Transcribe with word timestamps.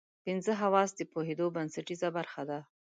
پنځه 0.25 0.51
حواس 0.61 0.89
د 0.95 1.01
پوهېدو 1.11 1.45
بنسټیزه 1.55 2.09
برخه 2.17 2.43
ده. 2.49 2.59